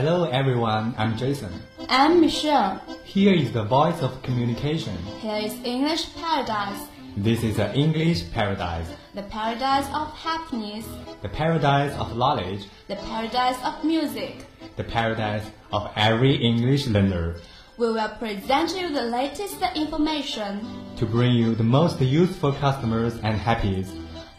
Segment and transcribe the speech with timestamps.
[0.00, 1.52] Hello everyone, I'm Jason.
[1.90, 2.80] I'm Michelle.
[3.04, 4.96] Here is the voice of communication.
[5.20, 6.88] Here is English Paradise,
[7.18, 10.86] This is the English paradise, the paradise of happiness,
[11.20, 14.46] the paradise of knowledge, the paradise of music.
[14.76, 17.36] the paradise of every English learner.
[17.76, 20.64] We will present you the latest information.
[20.96, 23.92] To bring you the most useful customers and happies.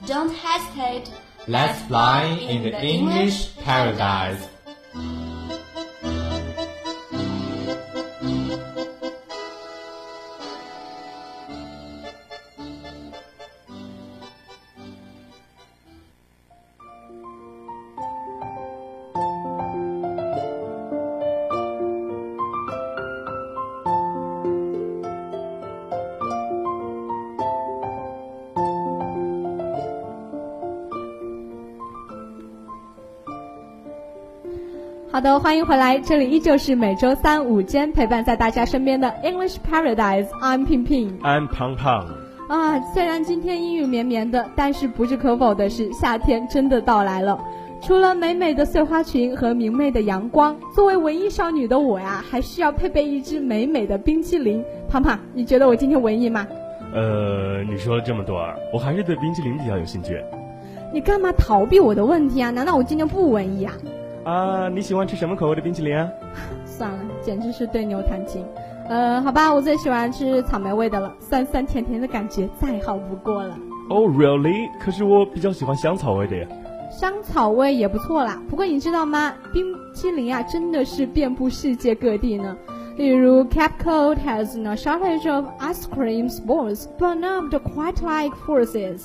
[0.08, 1.12] Don't hesitate.
[1.48, 4.48] Let's fly in the English paradise.
[35.22, 40.28] 的，欢迎回来，这里依旧是每周三午间陪伴在大家身边的 English Paradise。
[40.42, 41.16] I'm 平平。
[41.22, 42.08] 安胖胖，
[42.50, 47.40] 啊，虽然今天阴雨绵绵的，但是不置可否的是，夏天真的到来了。
[47.84, 54.64] 除了美美的碎花裙和明媚的阳光，作为文艺少女的我呀，还需要配备一支美美的冰淇淋。
[54.90, 56.48] 胖胖，你觉得我今天文艺吗？
[56.94, 60.20] 呃，你说了这么多啊，我还是对冰淇淋比较有兴趣。
[60.92, 62.50] 你干嘛逃避我的问题啊？
[62.50, 63.74] 难道我今天不文艺啊？
[64.24, 66.08] 啊，你喜欢吃什么口味的冰淇淋啊？
[66.66, 68.46] 算了，简直是对牛弹琴。
[68.88, 73.56] 呃，好吧，我最喜欢吃草莓味的了，酸酸甜甜的感觉再好不过了。
[73.90, 76.48] 哦、r e a l l y 可是我比较喜欢香草味的呀。
[76.92, 79.34] 香草味也不错啦，不过你知道吗？
[79.54, 82.56] 冰淇淋啊，真的是遍布世界各地呢。
[82.98, 89.04] 例如，Cape Cod has no shortage of ice cream stores, but none of the quite like forces.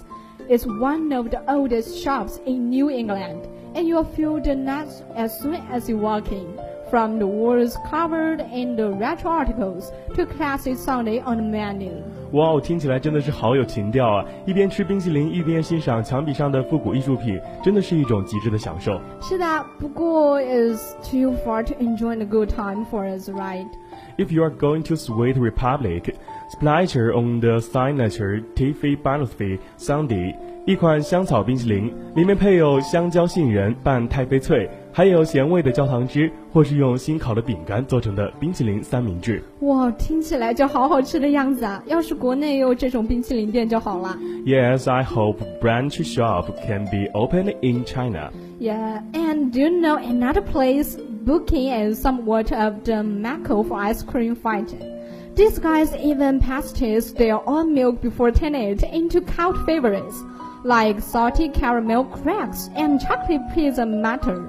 [0.49, 3.43] It's one of the oldest shops in New England,
[3.76, 6.48] and you'll feel the nuts as soon as you walk in.
[6.90, 11.90] From the walls covered in the retro articles to classic Sunday on the menu.
[12.34, 14.26] 哇哦，听起来真的是好有情调啊！
[14.46, 19.00] 一边吃冰淇淋，一边欣赏墙壁上的复古艺术品，真的是一种极致的享受。
[19.22, 23.68] 是的，不过 is too far to enjoy the good time for us, right?
[24.18, 26.14] If you are going to Sweet Republic,
[26.50, 30.36] splatter on the signature Tiffy Benefit Sunday，
[30.66, 39.42] 一款香草冰淇淋，里面配有香蕉杏仁拌太妃脆，还有咸味的焦糖汁，或是用新烤的饼干做成的冰淇淋三明治。
[39.62, 41.82] 哇，听起来就好好吃的样子啊！
[41.86, 44.18] 要是国内也有这种冰淇淋店就好了。
[44.46, 48.32] Yes, I hope branch shop can be opened in China.
[48.60, 50.98] Yeah, and do you know another place?
[51.24, 54.82] Booking is somewhat of the mecca for ice cream fighting.
[55.36, 60.16] These guys even pasties their own milk before turning it into cult favorites,
[60.64, 64.42] like salty caramel cracks and chocolate pizza matter.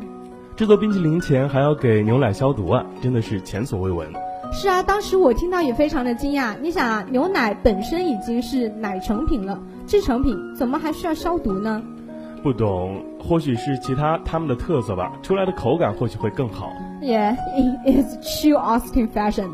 [0.57, 4.09] 制作冰淇淋前还要给牛奶消毒啊，真的是前所未闻。
[4.53, 6.55] 是啊，当时我听到也非常的惊讶。
[6.61, 11.81] 你想啊，牛奶本身已经是奶成品了，制成品怎么还需要消毒呢？
[12.43, 16.71] 不懂，或许是其他他们的特色吧，出来的口感或许会更好。
[17.01, 19.49] Yeah, it is true Austin fashion.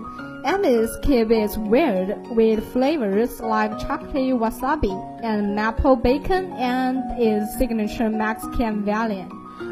[0.46, 8.10] Emmy's keep is weird with flavors like chocolate wasabi and maple bacon and its signature
[8.10, 9.30] Mexican valiant.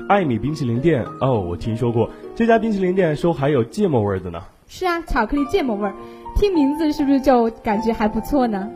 [0.07, 4.41] 艾米冰淇淋店哦，我听说过这家冰淇淋店说还有芥末味儿的呢。
[4.65, 5.93] 是啊，巧克力芥末味儿，
[6.37, 8.69] 听名字是不是就感觉还不错呢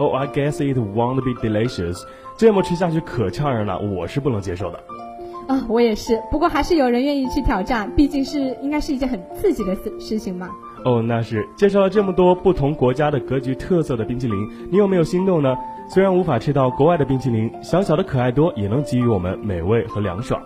[0.00, 2.02] ？Oh, I guess it won't be delicious。
[2.36, 4.80] 芥末吃下去可呛人了，我是不能接受的。
[5.46, 10.50] 啊，我也是，不过还是有人愿意去挑战，毕竟是应该是一件很刺激的事事情嘛。
[10.84, 14.36] 哦，那是介绍了这么多不同国家的格局特色的冰淇淋，
[14.70, 15.56] 你有没有心动呢？
[15.88, 20.40] 虽然无法吃到国外的冰淇淋，小小的可爱多也能给予我们美味和凉爽。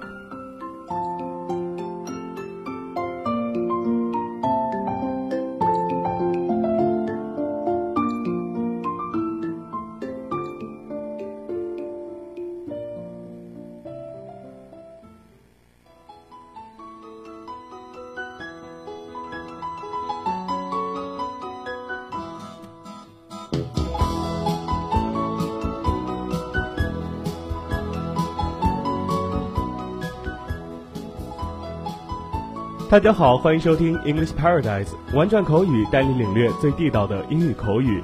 [32.88, 38.00] 大家好，欢迎收听 English Paradise 玩转口语，带你领略最地道的英语口语。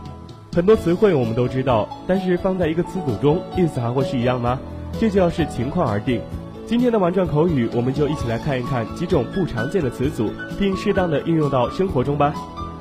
[0.56, 4.58] 很多词汇我们都知道，但是放在一个词组中，意思还会是一样吗？
[4.98, 6.20] 这就要视情况而定。
[6.66, 12.34] 今天的玩转口语，我们就一起来看一看几种不常见的词组，并适当的运用到生活中吧。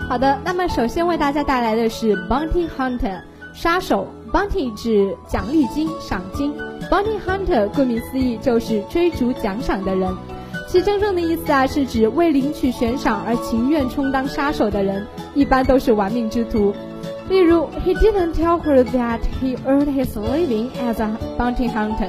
[0.10, 3.22] 好的，那么首先为大家带来的是 bounty hunter
[3.54, 6.52] 杀手，bounty 指奖励金、赏金
[6.90, 10.12] ，bounty hunter 顾名思义就是追逐奖赏的人。
[10.72, 16.74] 其真正的意思啊，是指为领取悬赏而情愿充当杀手的人，一般都是玩命之徒。
[17.28, 22.08] 例如，He didn't tell her that he earned his living as a bounty hunter。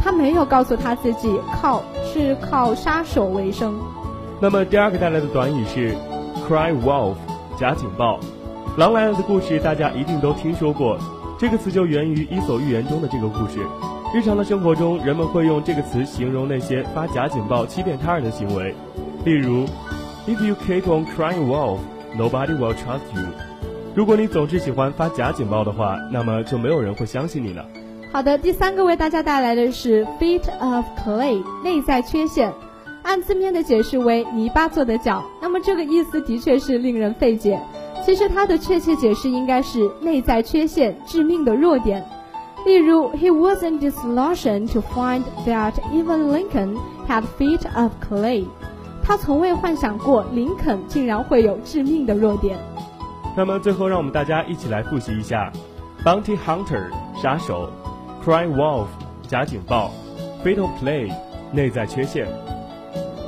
[0.00, 3.74] 他没有告诉他自己靠是靠杀手为生。
[4.38, 5.92] 那么第二个带来的短语是
[6.48, 7.16] cry wolf，
[7.58, 8.20] 假警报。
[8.76, 10.96] 狼来了的故事大家一定都听说过，
[11.36, 13.58] 这个词就源于《伊索寓言》中的这个故事。
[14.14, 18.74] 日常的生活中，人们会用这个词形容那些发假警报欺骗他人的行为。
[19.22, 19.66] 例如
[20.26, 21.78] ，If you keep on crying wolf,
[22.16, 23.28] nobody will trust you。
[23.94, 27.66] 如果你总是喜欢发假警报的话，那么就没有人会相信你了。
[28.10, 32.50] 好的，第三个为大家带来的是 feet of clay，内在缺陷。
[33.02, 37.60] 按字面的解释为泥巴做的脚，那么这个意思的确是令人费解。
[38.06, 42.02] 其实它的确切解释应该是内在缺陷、致命的弱点。
[42.67, 46.77] 例如，He wasn't disillusioned to find that even Lincoln
[47.07, 48.45] had feet of clay。
[49.03, 52.57] 他从未幻想过林肯竟然会有致命的弱点。
[53.35, 55.51] 那么最后，让我们大家一起来复习一下：
[56.05, 56.85] bounty hunter
[57.21, 57.69] 杀手，
[58.23, 58.85] cry wolf
[59.27, 59.91] 假警报，
[60.43, 61.11] feet of clay
[61.51, 62.27] 内在缺陷。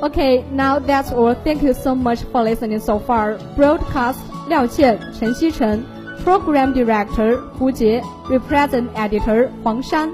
[0.00, 1.34] Okay, now that's all.
[1.44, 3.36] Thank you so much for listening so far.
[3.56, 4.16] Broadcast
[4.48, 5.82] 廖倩、陈希晨
[6.23, 10.13] Program Director Hu Jie, Represent Editor Huang Shan.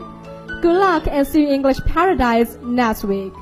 [0.62, 3.33] Good luck and see you English Paradise next week.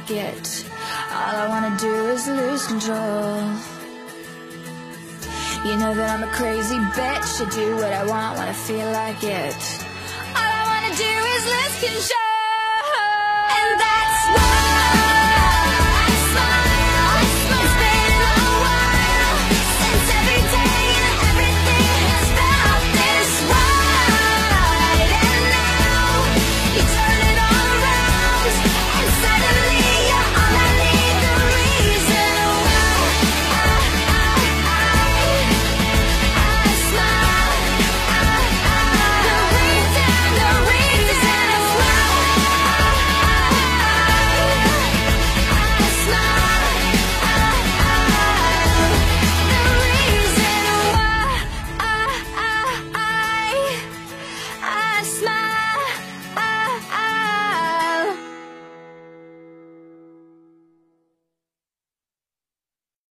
[0.00, 0.64] Like it.
[1.12, 3.42] All I wanna do is lose control.
[5.64, 7.46] You know that I'm a crazy bitch.
[7.46, 9.60] I do what I want when I feel like it.
[10.36, 12.19] All I wanna do is lose control.